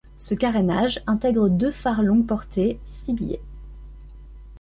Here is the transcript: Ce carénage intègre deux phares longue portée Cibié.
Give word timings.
Ce 0.17 0.33
carénage 0.33 1.03
intègre 1.05 1.47
deux 1.47 1.71
phares 1.71 2.01
longue 2.01 2.25
portée 2.25 2.79
Cibié. 2.87 3.39